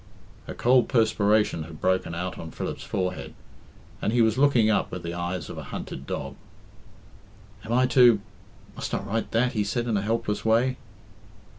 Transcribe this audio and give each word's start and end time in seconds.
A 0.47 0.55
cold 0.55 0.89
perspiration 0.89 1.61
had 1.65 1.79
broken 1.79 2.15
out 2.15 2.39
on 2.39 2.49
Philip's 2.49 2.81
forehead, 2.83 3.35
and 4.01 4.11
he 4.11 4.23
was 4.23 4.35
looking 4.35 4.67
up 4.67 4.89
with 4.91 5.03
the 5.03 5.13
eyes 5.13 5.47
of 5.47 5.59
a 5.59 5.63
hunted 5.69 6.07
dog. 6.07 6.37
"Am 7.63 7.71
I 7.71 7.85
to 7.85 8.19
must 8.75 8.95
I 8.95 8.99
write 9.03 9.29
that?" 9.29 9.51
he 9.51 9.63
said 9.63 9.85
in 9.87 9.97
a 9.97 10.01
helpless 10.01 10.43
way. 10.43 10.77